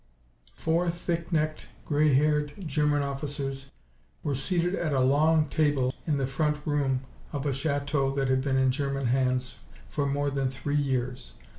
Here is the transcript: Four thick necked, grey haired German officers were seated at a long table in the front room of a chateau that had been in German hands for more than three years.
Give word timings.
Four 0.55 0.89
thick 0.89 1.31
necked, 1.31 1.67
grey 1.85 2.11
haired 2.15 2.53
German 2.65 3.03
officers 3.03 3.69
were 4.23 4.33
seated 4.33 4.73
at 4.73 4.93
a 4.93 4.99
long 4.99 5.47
table 5.47 5.93
in 6.07 6.17
the 6.17 6.25
front 6.25 6.57
room 6.65 7.01
of 7.31 7.45
a 7.45 7.53
chateau 7.53 8.09
that 8.15 8.27
had 8.27 8.41
been 8.41 8.57
in 8.57 8.71
German 8.71 9.05
hands 9.05 9.59
for 9.89 10.07
more 10.07 10.31
than 10.31 10.49
three 10.49 10.73
years. 10.75 11.33